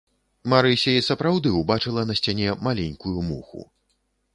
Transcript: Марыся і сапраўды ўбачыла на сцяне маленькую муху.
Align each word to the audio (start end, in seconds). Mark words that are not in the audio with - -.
Марыся 0.53 0.93
і 1.01 1.03
сапраўды 1.09 1.53
ўбачыла 1.59 2.09
на 2.13 2.19
сцяне 2.23 2.59
маленькую 2.71 3.17
муху. 3.33 3.61